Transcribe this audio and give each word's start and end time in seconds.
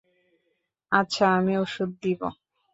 আচ্ছা 0.91 1.25
আমি 1.37 1.53
ওষুধ 1.57 1.89
দিব। 2.03 2.21